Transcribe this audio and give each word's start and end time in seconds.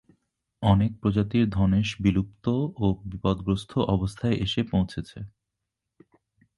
অনেক 0.63 0.91
প্রজাতির 1.01 1.45
ধনেশ 1.49 1.87
বিলুপ্ত 1.99 2.45
ও 2.77 2.85
বিপদগ্রস্ত 3.03 3.71
অবস্থায় 3.87 4.35
এসে 4.37 4.61
পৌঁছেছে। 4.71 5.19